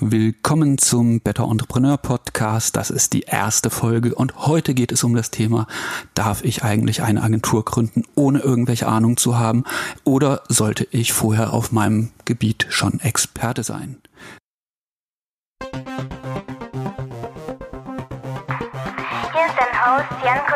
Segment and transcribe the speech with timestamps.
[0.00, 2.74] Willkommen zum Better Entrepreneur Podcast.
[2.74, 5.68] Das ist die erste Folge und heute geht es um das Thema,
[6.14, 9.62] darf ich eigentlich eine Agentur gründen, ohne irgendwelche Ahnung zu haben
[10.02, 13.98] oder sollte ich vorher auf meinem Gebiet schon Experte sein?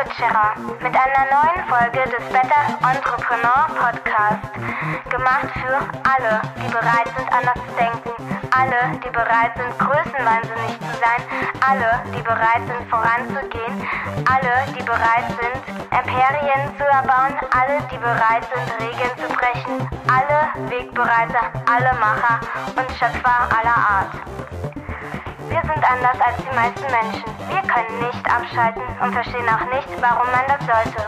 [0.09, 4.39] Jan Kutscherer mit einer neuen Folge des Better Entrepreneur Podcast.
[5.09, 8.11] Gemacht für alle, die bereit sind, anders zu denken.
[8.51, 11.21] Alle, die bereit sind, größenwahnsinnig zu sein.
[11.67, 13.87] Alle, die bereit sind, voranzugehen.
[14.25, 17.35] Alle, die bereit sind, Imperien zu erbauen.
[17.51, 19.89] Alle, die bereit sind, Regeln zu brechen.
[20.07, 22.39] Alle Wegbereiter, alle Macher
[22.75, 24.58] und Schöpfer aller Art.
[25.49, 27.25] Wir sind anders als die meisten Menschen.
[27.49, 31.01] Wir können nicht abschalten und verstehen auch nicht, warum man das sollte.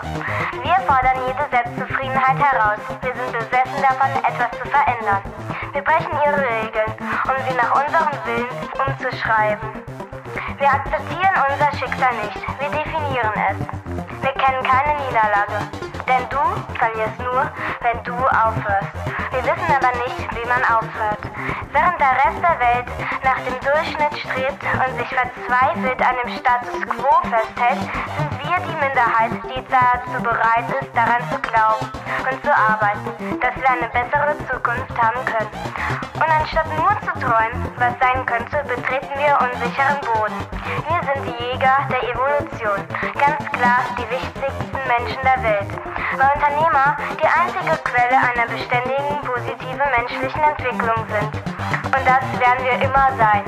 [0.63, 2.81] Wir fordern jede Selbstzufriedenheit heraus.
[3.01, 5.21] Wir sind besessen davon, etwas zu verändern.
[5.73, 6.91] Wir brechen ihre Regeln,
[7.29, 8.49] um sie nach unserem Willen
[8.81, 9.69] umzuschreiben.
[10.57, 12.41] Wir akzeptieren unser Schicksal nicht.
[12.59, 13.57] Wir definieren es.
[14.21, 15.70] Wir kennen keine Niederlage.
[16.09, 16.41] Denn du
[16.81, 17.45] verlierst nur,
[17.81, 18.89] wenn du aufhörst.
[19.31, 21.20] Wir wissen aber nicht, wie man aufhört.
[21.73, 22.87] Während der Rest der Welt
[23.23, 28.75] nach dem Durchschnitt strebt und sich verzweifelt an dem Status quo festhält, sind wir die
[28.75, 31.87] Minderheit, die dazu bereit ist, daran zu glauben
[32.27, 35.51] und zu arbeiten, dass wir eine bessere Zukunft haben können.
[36.15, 40.39] Und anstatt nur zu träumen, was sein könnte, betreten wir unsicheren Boden.
[40.91, 42.83] Wir sind die Jäger der Evolution,
[43.15, 45.71] ganz klar die wichtigsten Menschen der Welt.
[46.17, 51.60] Weil Unternehmer die einzige Quelle einer beständigen, positiven menschlichen Entwicklung sind.
[51.71, 53.43] Und das werden wir immer sein.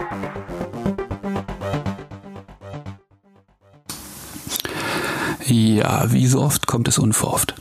[5.45, 7.55] Ja, wie so oft kommt es unverhofft.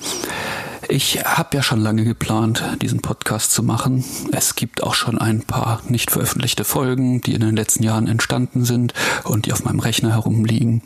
[0.88, 4.04] Ich habe ja schon lange geplant, diesen Podcast zu machen.
[4.30, 8.64] Es gibt auch schon ein paar nicht veröffentlichte Folgen, die in den letzten Jahren entstanden
[8.64, 8.92] sind
[9.24, 10.82] und die auf meinem Rechner herumliegen.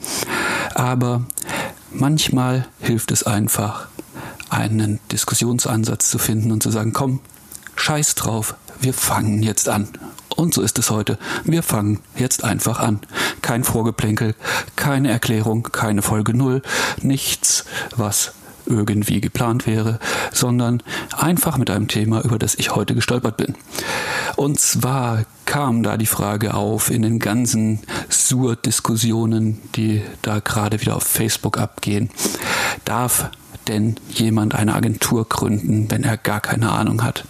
[0.75, 1.25] Aber
[1.93, 3.89] manchmal hilft es einfach,
[4.49, 7.21] einen Diskussionsansatz zu finden und zu sagen, komm,
[7.75, 9.89] scheiß drauf, wir fangen jetzt an.
[10.35, 11.19] Und so ist es heute.
[11.45, 13.01] Wir fangen jetzt einfach an.
[13.41, 14.35] Kein Vorgeplänkel,
[14.77, 16.63] keine Erklärung, keine Folge Null,
[17.03, 17.65] nichts,
[17.97, 18.33] was
[18.67, 19.99] irgendwie geplant wäre,
[20.33, 20.83] sondern
[21.17, 23.55] einfach mit einem Thema, über das ich heute gestolpert bin.
[24.37, 30.97] Und zwar kam da die Frage auf in den ganzen Sur-Diskussionen, die da gerade wieder
[30.97, 32.11] auf Facebook abgehen.
[32.85, 33.31] Darf
[33.69, 37.25] denn jemand eine Agentur gründen, wenn er gar keine Ahnung hat?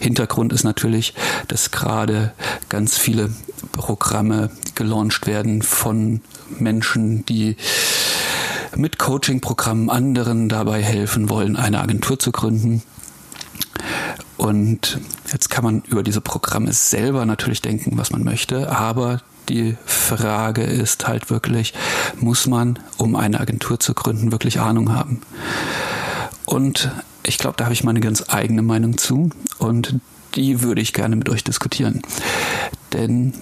[0.00, 1.14] Hintergrund ist natürlich,
[1.48, 2.32] dass gerade
[2.68, 3.30] ganz viele
[3.72, 6.20] Programme gelauncht werden von
[6.58, 7.56] Menschen, die
[8.76, 12.82] mit Coaching-Programmen anderen dabei helfen wollen, eine Agentur zu gründen.
[14.36, 15.00] Und
[15.30, 20.62] jetzt kann man über diese Programme selber natürlich denken, was man möchte, aber die Frage
[20.62, 21.74] ist halt wirklich,
[22.20, 25.20] muss man, um eine Agentur zu gründen, wirklich Ahnung haben?
[26.46, 26.90] Und
[27.24, 29.96] ich glaube, da habe ich meine ganz eigene Meinung zu und
[30.34, 32.02] die würde ich gerne mit euch diskutieren.
[32.92, 33.34] Denn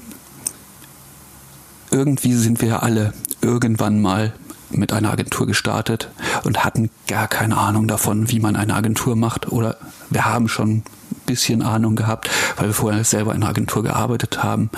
[1.91, 4.33] irgendwie sind wir ja alle irgendwann mal
[4.71, 6.11] mit einer Agentur gestartet
[6.45, 9.51] und hatten gar keine Ahnung davon, wie man eine Agentur macht.
[9.51, 9.77] Oder
[10.11, 10.84] wir haben schon ein
[11.27, 14.71] bisschen Ahnung gehabt, weil wir vorher selber in einer Agentur gearbeitet haben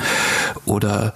[0.65, 1.15] oder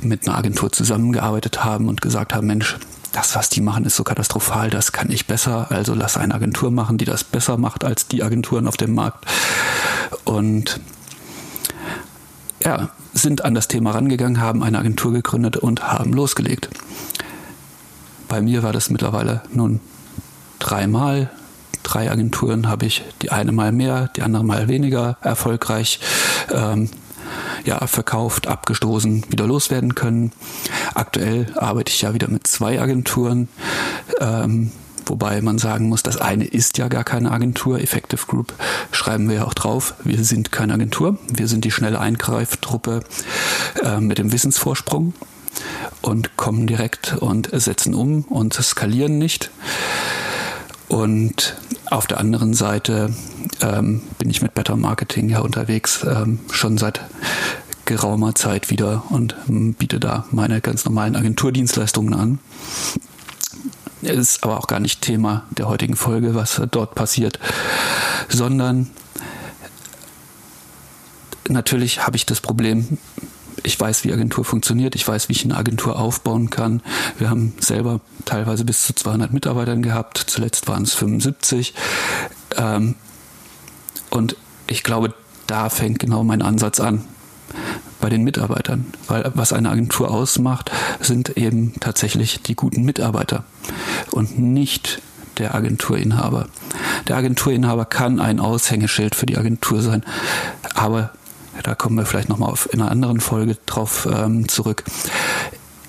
[0.00, 2.76] mit einer Agentur zusammengearbeitet haben und gesagt haben, Mensch,
[3.12, 6.70] das, was die machen, ist so katastrophal, das kann ich besser, also lass eine Agentur
[6.70, 9.26] machen, die das besser macht als die Agenturen auf dem Markt.
[10.24, 10.80] Und
[12.62, 16.68] ja, sind an das Thema rangegangen, haben eine Agentur gegründet und haben losgelegt.
[18.30, 19.80] Bei mir war das mittlerweile nun
[20.60, 21.30] dreimal.
[21.82, 25.98] Drei Agenturen habe ich, die eine mal mehr, die andere mal weniger erfolgreich
[26.54, 26.88] ähm,
[27.64, 30.30] ja, verkauft, abgestoßen, wieder loswerden können.
[30.94, 33.48] Aktuell arbeite ich ja wieder mit zwei Agenturen.
[34.20, 34.70] Ähm,
[35.06, 37.80] Wobei man sagen muss, das eine ist ja gar keine Agentur.
[37.80, 38.54] Effective Group
[38.92, 39.94] schreiben wir ja auch drauf.
[40.04, 41.18] Wir sind keine Agentur.
[41.26, 43.00] Wir sind die schnelle Eingreiftruppe
[43.82, 45.14] äh, mit dem Wissensvorsprung
[46.02, 49.50] und kommen direkt und setzen um und skalieren nicht.
[50.88, 51.56] Und
[51.86, 53.14] auf der anderen Seite
[53.62, 57.00] ähm, bin ich mit Better Marketing ja unterwegs, ähm, schon seit
[57.84, 62.38] geraumer Zeit wieder und ähm, biete da meine ganz normalen Agenturdienstleistungen an.
[64.02, 67.38] Ist aber auch gar nicht Thema der heutigen Folge, was dort passiert,
[68.28, 68.90] sondern
[71.48, 72.98] natürlich habe ich das Problem,
[73.62, 76.82] ich weiß, wie Agentur funktioniert, ich weiß, wie ich eine Agentur aufbauen kann.
[77.18, 81.74] Wir haben selber teilweise bis zu 200 Mitarbeitern gehabt, zuletzt waren es 75.
[82.56, 82.94] Ähm,
[84.10, 84.36] und
[84.66, 85.14] ich glaube,
[85.46, 87.04] da fängt genau mein Ansatz an.
[88.00, 88.86] bei den Mitarbeitern.
[89.08, 90.70] Weil was eine Agentur ausmacht,
[91.00, 93.44] sind eben tatsächlich die guten Mitarbeiter
[94.10, 95.02] und nicht
[95.38, 96.48] der Agenturinhaber.
[97.08, 100.04] Der Agenturinhaber kann ein Aushängeschild für die Agentur sein,
[100.74, 101.12] aber
[101.62, 104.84] da kommen wir vielleicht nochmal in einer anderen Folge drauf ähm, zurück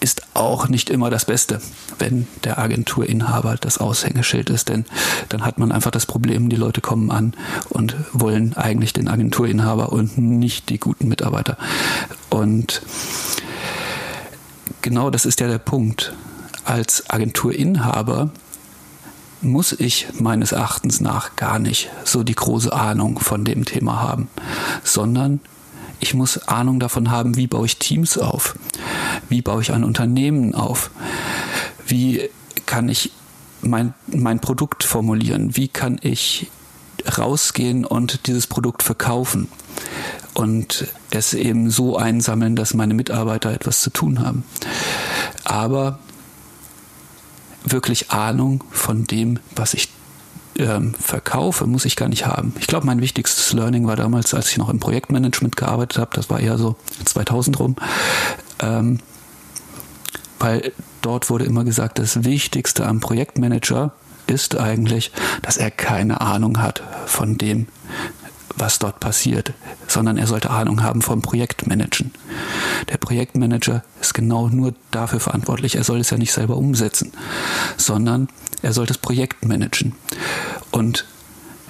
[0.02, 1.62] ist auch nicht immer das Beste,
[2.00, 4.84] wenn der Agenturinhaber das Aushängeschild ist, denn
[5.30, 7.36] dann hat man einfach das Problem, die Leute kommen an
[7.70, 11.56] und wollen eigentlich den Agenturinhaber und nicht die guten Mitarbeiter.
[12.32, 12.82] Und
[14.82, 16.14] genau das ist ja der Punkt.
[16.66, 18.32] Als Agenturinhaber
[19.42, 24.30] muss ich meines Erachtens nach gar nicht so die große Ahnung von dem Thema haben,
[24.84, 25.42] sondern
[26.02, 28.56] ich muss Ahnung davon haben, wie baue ich Teams auf,
[29.30, 30.90] wie baue ich ein Unternehmen auf,
[31.86, 32.30] wie
[32.66, 33.12] kann ich
[33.62, 36.48] mein, mein Produkt formulieren, wie kann ich
[37.18, 39.48] rausgehen und dieses Produkt verkaufen
[40.34, 44.44] und es eben so einsammeln, dass meine Mitarbeiter etwas zu tun haben.
[45.44, 46.00] Aber
[47.64, 49.90] wirklich Ahnung von dem, was ich
[50.62, 52.54] ähm, verkaufe, muss ich gar nicht haben.
[52.60, 56.30] Ich glaube, mein wichtigstes Learning war damals, als ich noch im Projektmanagement gearbeitet habe, das
[56.30, 56.76] war eher so
[57.06, 57.76] 2000 rum,
[58.62, 59.00] ähm,
[60.40, 60.72] weil
[61.02, 63.94] dort wurde immer gesagt, das Wichtigste am Projektmanager
[64.28, 65.12] ist eigentlich,
[65.42, 67.68] dass er keine Ahnung hat von dem,
[68.56, 69.54] was dort passiert,
[69.88, 72.12] sondern er sollte Ahnung haben vom Projektmanagen.
[72.90, 75.76] Der Projektmanager ist genau nur dafür verantwortlich.
[75.76, 77.12] Er soll es ja nicht selber umsetzen,
[77.78, 78.30] sondern
[78.62, 79.96] er soll das Projekt managen.
[80.72, 81.06] Und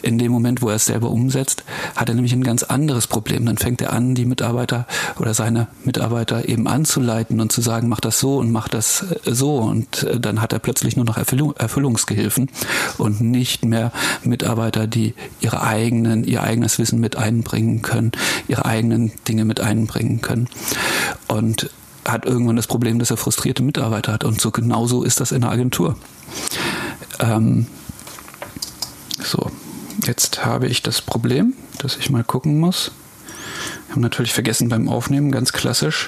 [0.01, 1.63] in dem Moment, wo er es selber umsetzt,
[1.95, 3.45] hat er nämlich ein ganz anderes Problem.
[3.45, 4.85] Dann fängt er an, die Mitarbeiter
[5.19, 9.33] oder seine Mitarbeiter eben anzuleiten und zu sagen, mach das so und mach das äh,
[9.33, 9.57] so.
[9.57, 12.49] Und äh, dann hat er plötzlich nur noch Erfüllung, Erfüllungsgehilfen
[12.97, 13.91] und nicht mehr
[14.23, 18.11] Mitarbeiter, die ihre eigenen, ihr eigenes Wissen mit einbringen können,
[18.47, 20.47] ihre eigenen Dinge mit einbringen können.
[21.27, 21.69] Und
[22.05, 24.23] hat irgendwann das Problem, dass er frustrierte Mitarbeiter hat.
[24.23, 25.95] Und so genauso ist das in der Agentur.
[27.19, 27.67] Ähm,
[29.23, 29.51] so,
[30.05, 32.91] Jetzt habe ich das Problem, dass ich mal gucken muss.
[33.87, 36.07] Wir haben natürlich vergessen beim Aufnehmen, ganz klassisch,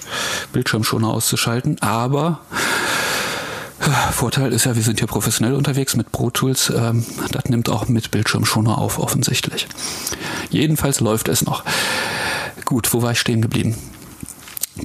[0.51, 2.41] Bildschirmschoner auszuschalten, aber
[3.79, 6.71] äh, Vorteil ist ja, wir sind hier professionell unterwegs mit Pro Tools.
[6.75, 9.67] Ähm, das nimmt auch mit Bildschirmschoner auf, offensichtlich.
[10.49, 11.63] Jedenfalls läuft es noch.
[12.65, 13.75] Gut, wo war ich stehen geblieben?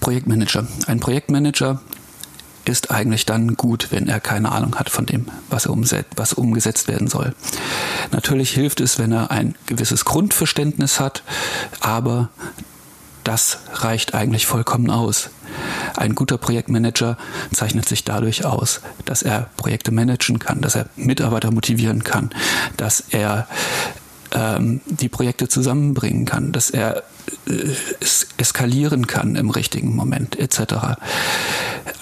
[0.00, 0.66] Projektmanager.
[0.87, 1.81] Ein Projektmanager
[2.69, 6.32] ist eigentlich dann gut, wenn er keine Ahnung hat von dem, was, er umsetzt, was
[6.32, 7.35] umgesetzt werden soll.
[8.12, 11.23] Natürlich hilft es, wenn er ein gewisses Grundverständnis hat,
[11.81, 12.29] aber
[13.25, 15.31] das reicht eigentlich vollkommen aus.
[15.97, 17.19] Ein guter Projektmanager
[17.53, 22.31] zeichnet sich dadurch aus, dass er Projekte managen kann, dass er Mitarbeiter motivieren kann,
[22.76, 23.49] dass er
[24.32, 27.03] ähm, die Projekte zusammenbringen kann, dass er
[27.47, 27.75] äh,
[28.37, 30.97] eskalieren kann im richtigen Moment etc.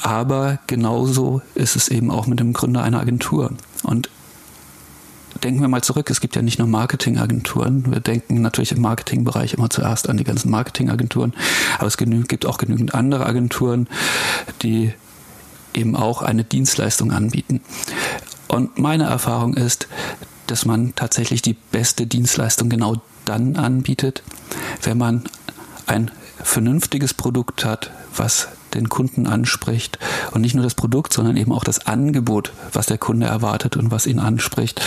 [0.06, 3.50] Aber genauso ist es eben auch mit dem Gründer einer Agentur.
[3.82, 4.08] Und
[5.42, 7.90] denken wir mal zurück, es gibt ja nicht nur Marketingagenturen.
[7.90, 11.34] Wir denken natürlich im Marketingbereich immer zuerst an die ganzen Marketingagenturen,
[11.78, 13.88] aber es gibt auch genügend andere Agenturen,
[14.62, 14.92] die
[15.74, 17.60] eben auch eine Dienstleistung anbieten.
[18.46, 19.88] Und meine Erfahrung ist,
[20.46, 24.22] dass man tatsächlich die beste Dienstleistung genau dann anbietet,
[24.82, 25.24] wenn man
[25.88, 26.12] ein
[26.42, 29.98] vernünftiges Produkt hat, was den Kunden anspricht.
[30.32, 33.90] Und nicht nur das Produkt, sondern eben auch das Angebot, was der Kunde erwartet und
[33.90, 34.80] was ihn anspricht.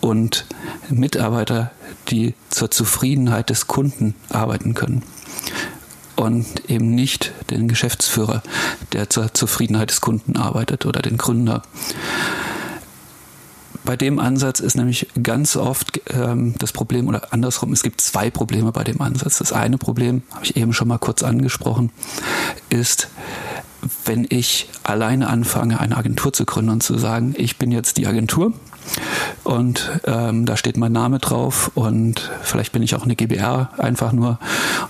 [0.00, 0.46] Und
[0.88, 1.70] Mitarbeiter,
[2.08, 5.02] die zur Zufriedenheit des Kunden arbeiten können.
[6.16, 8.42] Und eben nicht den Geschäftsführer,
[8.92, 11.62] der zur Zufriedenheit des Kunden arbeitet oder den Gründer
[13.90, 18.30] bei dem Ansatz ist nämlich ganz oft ähm, das Problem, oder andersrum, es gibt zwei
[18.30, 19.38] Probleme bei dem Ansatz.
[19.38, 21.90] Das eine Problem, habe ich eben schon mal kurz angesprochen,
[22.68, 23.08] ist,
[24.04, 28.06] wenn ich alleine anfange, eine Agentur zu gründen und zu sagen, ich bin jetzt die
[28.06, 28.52] Agentur
[29.42, 34.12] und ähm, da steht mein Name drauf und vielleicht bin ich auch eine GBR einfach
[34.12, 34.38] nur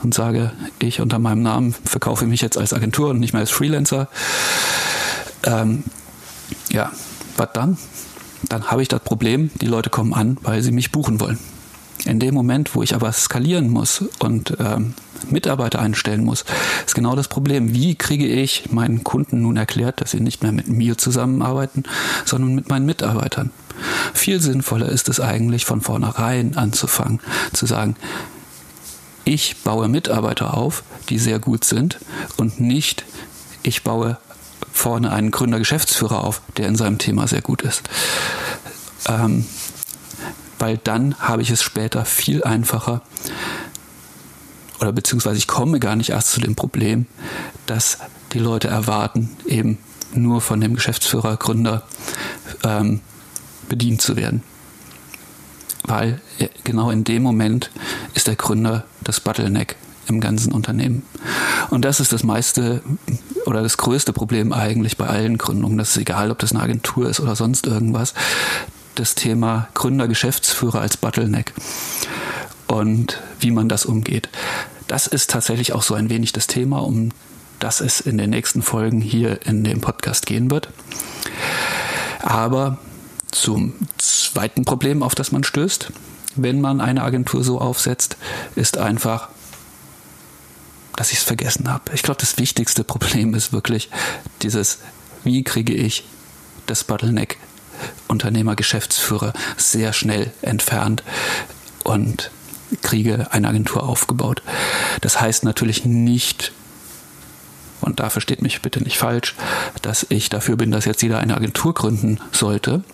[0.03, 3.51] und sage, ich unter meinem Namen verkaufe mich jetzt als Agentur und nicht mehr als
[3.51, 4.09] Freelancer.
[5.47, 5.85] Ähm,
[6.71, 6.93] ja,
[7.39, 7.79] was dann?
[8.49, 11.39] Dann habe ich das Problem, die Leute kommen an, weil sie mich buchen wollen.
[12.07, 14.95] In dem Moment, wo ich aber skalieren muss und ähm,
[15.29, 16.47] Mitarbeiter einstellen muss,
[16.87, 17.75] ist genau das Problem.
[17.75, 21.83] Wie kriege ich meinen Kunden nun erklärt, dass sie nicht mehr mit mir zusammenarbeiten,
[22.25, 23.51] sondern mit meinen Mitarbeitern?
[24.15, 27.21] Viel sinnvoller ist es eigentlich von vornherein anzufangen,
[27.53, 27.97] zu sagen,
[29.25, 31.99] ich baue Mitarbeiter auf, die sehr gut sind
[32.39, 33.05] und nicht
[33.63, 34.19] ich baue
[34.73, 37.89] vorne einen Gründer-Geschäftsführer auf, der in seinem Thema sehr gut ist.
[39.07, 39.47] Ähm,
[40.59, 43.03] weil dann habe ich es später viel einfacher
[44.81, 47.07] oder beziehungsweise ich komme gar nicht erst zu dem Problem,
[47.67, 47.99] dass
[48.33, 49.79] die Leute erwarten, eben
[50.15, 51.83] nur von dem Geschäftsführer, Gründer
[52.65, 53.01] ähm,
[53.69, 54.43] bedient zu werden.
[55.85, 57.71] Weil äh, genau in dem Moment
[58.15, 59.77] ist der Gründer das Bottleneck
[60.11, 61.03] im ganzen Unternehmen.
[61.71, 62.83] Und das ist das meiste
[63.47, 65.79] oder das größte Problem eigentlich bei allen Gründungen.
[65.79, 68.13] Das ist egal, ob das eine Agentur ist oder sonst irgendwas.
[68.95, 71.55] Das Thema Gründer, Geschäftsführer als Bottleneck
[72.67, 74.29] und wie man das umgeht.
[74.87, 77.11] Das ist tatsächlich auch so ein wenig das Thema, um
[77.61, 80.69] das es in den nächsten Folgen hier in dem Podcast gehen wird.
[82.21, 82.79] Aber
[83.31, 85.93] zum zweiten Problem, auf das man stößt,
[86.37, 88.17] wenn man eine Agentur so aufsetzt,
[88.55, 89.29] ist einfach,
[91.01, 91.95] dass ich es vergessen habe.
[91.95, 93.89] Ich glaube, das wichtigste Problem ist wirklich
[94.43, 94.81] dieses,
[95.25, 96.05] wie kriege ich
[96.67, 97.39] das Bottleneck
[98.07, 101.03] Unternehmer, Geschäftsführer sehr schnell entfernt
[101.85, 102.31] und
[102.83, 104.43] kriege eine Agentur aufgebaut.
[105.01, 106.53] Das heißt natürlich nicht,
[107.81, 109.37] und da versteht mich bitte nicht falsch,
[109.81, 112.85] dass ich dafür bin, dass jetzt jeder eine Agentur gründen sollte.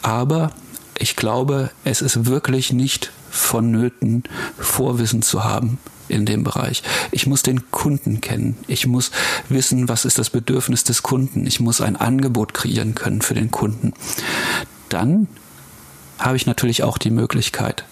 [0.00, 0.52] Aber
[0.98, 4.24] ich glaube, es ist wirklich nicht vonnöten,
[4.58, 5.78] Vorwissen zu haben
[6.08, 6.82] in dem Bereich.
[7.10, 8.56] Ich muss den Kunden kennen.
[8.66, 9.10] Ich muss
[9.48, 11.46] wissen, was ist das Bedürfnis des Kunden.
[11.46, 13.92] Ich muss ein Angebot kreieren können für den Kunden.
[14.88, 15.28] Dann
[16.18, 17.84] habe ich natürlich auch die Möglichkeit,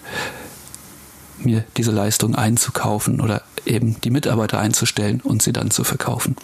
[1.37, 6.35] mir diese Leistung einzukaufen oder eben die Mitarbeiter einzustellen und sie dann zu verkaufen.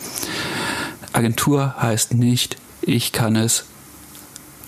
[1.13, 3.66] Agentur heißt nicht, ich kann es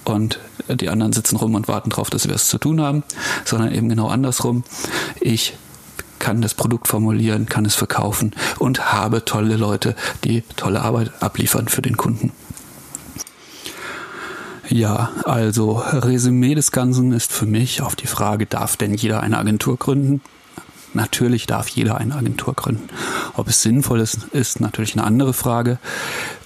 [0.05, 3.03] und die anderen sitzen rum und warten darauf, dass wir es zu tun haben,
[3.45, 4.63] sondern eben genau andersrum.
[5.21, 5.53] Ich
[6.23, 11.67] kann das Produkt formulieren, kann es verkaufen und habe tolle Leute, die tolle Arbeit abliefern
[11.67, 12.31] für den Kunden.
[14.69, 19.37] Ja, also Resümee des Ganzen ist für mich auf die Frage, darf denn jeder eine
[19.37, 20.21] Agentur gründen?
[20.93, 22.87] Natürlich darf jeder eine Agentur gründen.
[23.33, 25.77] Ob es sinnvoll ist, ist natürlich eine andere Frage.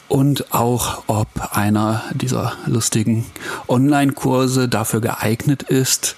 [0.07, 3.27] Und auch, ob einer dieser lustigen
[3.67, 6.15] Online-Kurse dafür geeignet ist,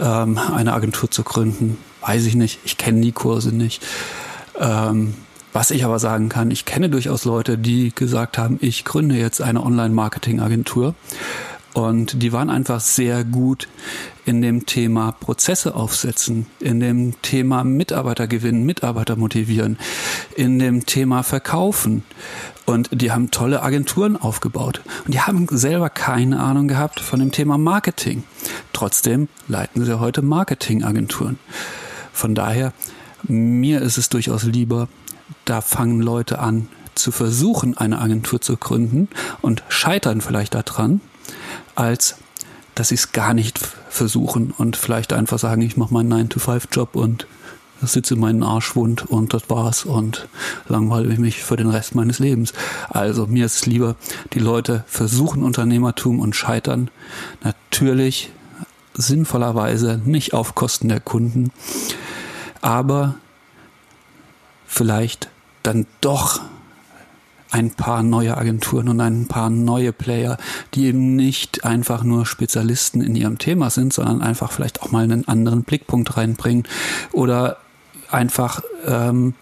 [0.00, 2.60] ähm, eine Agentur zu gründen, weiß ich nicht.
[2.64, 3.82] Ich kenne die Kurse nicht.
[4.58, 5.14] Ähm,
[5.52, 9.42] was ich aber sagen kann, ich kenne durchaus Leute, die gesagt haben, ich gründe jetzt
[9.42, 10.94] eine Online-Marketing-Agentur.
[11.74, 13.68] Und die waren einfach sehr gut
[14.26, 19.78] in dem Thema Prozesse aufsetzen, in dem Thema Mitarbeiter gewinnen, Mitarbeiter motivieren,
[20.36, 22.04] in dem Thema Verkaufen.
[22.66, 24.82] Und die haben tolle Agenturen aufgebaut.
[25.04, 28.22] Und die haben selber keine Ahnung gehabt von dem Thema Marketing.
[28.72, 31.38] Trotzdem leiten sie heute Marketingagenturen.
[32.12, 32.72] Von daher,
[33.24, 34.88] mir ist es durchaus lieber,
[35.44, 39.08] da fangen Leute an zu versuchen, eine Agentur zu gründen
[39.40, 41.00] und scheitern vielleicht daran,
[41.74, 42.16] als
[42.74, 47.26] dass sie es gar nicht versuchen und vielleicht einfach sagen, ich mache meinen 9-to-5-Job und
[47.82, 50.28] sitze meinen Arschwund und das war's und
[50.68, 52.52] langweile mich für den Rest meines Lebens.
[52.88, 53.96] Also mir ist es lieber,
[54.32, 56.90] die Leute versuchen Unternehmertum und scheitern.
[57.42, 58.30] Natürlich
[58.94, 61.50] sinnvollerweise nicht auf Kosten der Kunden,
[62.62, 63.16] aber
[64.66, 65.28] vielleicht
[65.62, 66.40] dann doch
[67.50, 70.38] ein paar neue Agenturen und ein paar neue Player,
[70.72, 75.04] die eben nicht einfach nur Spezialisten in ihrem Thema sind, sondern einfach vielleicht auch mal
[75.04, 76.66] einen anderen Blickpunkt reinbringen
[77.12, 77.58] oder
[78.10, 79.34] einfach ähm,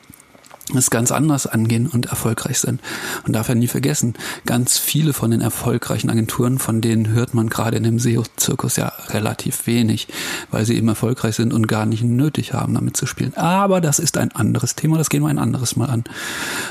[0.79, 2.81] es ganz anders angehen und erfolgreich sind.
[3.27, 4.15] Und darf ja nie vergessen,
[4.47, 8.93] ganz viele von den erfolgreichen Agenturen, von denen hört man gerade in dem SEO-Zirkus ja
[9.09, 10.09] relativ wenig,
[10.51, 13.37] weil sie eben erfolgreich sind und gar nicht nötig haben, damit zu spielen.
[13.37, 16.05] Aber das ist ein anderes Thema, das gehen wir ein anderes Mal an.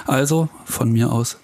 [0.05, 1.37] Also von mir aus,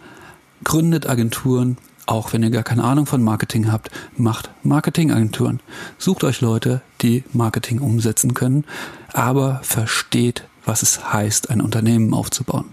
[0.64, 5.60] gründet Agenturen, auch wenn ihr gar keine Ahnung von Marketing habt, macht Marketingagenturen.
[5.98, 8.66] Sucht euch Leute, die Marketing umsetzen können,
[9.14, 12.65] aber versteht was es heißt, ein Unternehmen aufzubauen.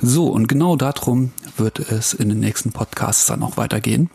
[0.00, 4.10] So, und genau darum wird es in den nächsten Podcasts dann auch weitergehen,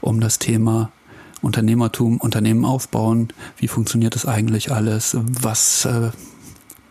[0.00, 0.90] um das Thema
[1.42, 6.10] Unternehmertum, Unternehmen aufbauen, wie funktioniert das eigentlich alles, was äh,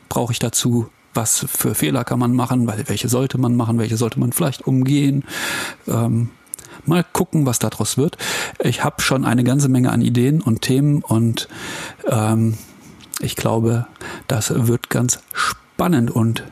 [0.10, 4.20] brauche ich dazu, was für Fehler kann man machen, welche sollte man machen, welche sollte
[4.20, 5.24] man vielleicht umgehen.
[5.88, 6.30] Ähm,
[6.86, 8.18] mal gucken, was daraus wird.
[8.64, 11.48] Ich habe schon eine ganze Menge an Ideen und Themen und
[12.08, 12.58] ähm,
[13.20, 13.88] ich glaube,
[14.28, 16.44] das wird ganz spannend und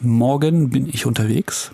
[0.00, 1.72] morgen bin ich unterwegs.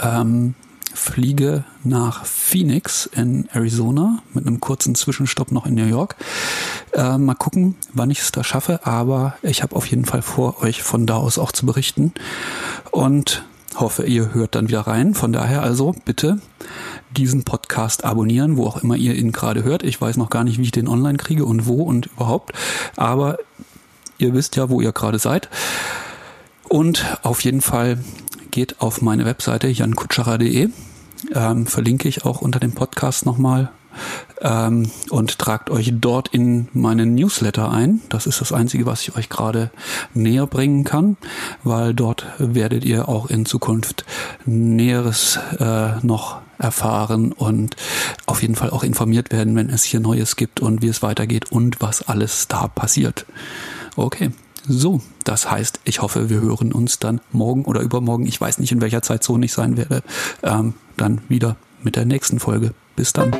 [0.00, 0.54] Ähm,
[0.94, 6.16] fliege nach Phoenix in Arizona mit einem kurzen Zwischenstopp noch in New York.
[6.92, 10.62] Äh, mal gucken, wann ich es da schaffe, aber ich habe auf jeden Fall vor,
[10.62, 12.12] euch von da aus auch zu berichten
[12.92, 15.14] und hoffe, ihr hört dann wieder rein.
[15.14, 16.40] Von daher also bitte
[17.16, 19.82] diesen Podcast abonnieren, wo auch immer ihr ihn gerade hört.
[19.82, 22.52] Ich weiß noch gar nicht, wie ich den online kriege und wo und überhaupt.
[22.96, 23.38] Aber
[24.18, 25.48] Ihr wisst ja, wo ihr gerade seid.
[26.68, 27.98] Und auf jeden Fall
[28.50, 30.70] geht auf meine Webseite jankutscherer.de.
[31.34, 33.70] Ähm, verlinke ich auch unter dem Podcast nochmal
[34.40, 38.00] ähm, und tragt euch dort in meinen Newsletter ein.
[38.08, 39.70] Das ist das Einzige, was ich euch gerade
[40.12, 41.16] näher bringen kann,
[41.62, 44.04] weil dort werdet ihr auch in Zukunft
[44.44, 47.76] Näheres äh, noch erfahren und
[48.26, 51.50] auf jeden Fall auch informiert werden, wenn es hier Neues gibt und wie es weitergeht
[51.50, 53.26] und was alles da passiert.
[53.96, 54.30] Okay.
[54.66, 58.72] So, das heißt, ich hoffe, wir hören uns dann morgen oder übermorgen, ich weiß nicht,
[58.72, 60.02] in welcher Zeitzone ich sein werde,
[60.42, 62.72] ähm, dann wieder mit der nächsten Folge.
[62.96, 63.32] Bis dann.